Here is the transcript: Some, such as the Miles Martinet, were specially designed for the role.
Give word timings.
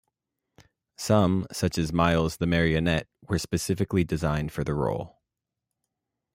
Some, 0.97 1.45
such 1.51 1.77
as 1.77 1.89
the 1.89 1.95
Miles 1.95 2.39
Martinet, 2.41 3.07
were 3.29 3.37
specially 3.37 4.03
designed 4.03 4.51
for 4.51 4.63
the 4.63 4.73
role. 4.73 5.21